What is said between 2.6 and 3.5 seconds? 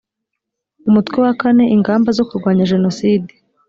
jenoside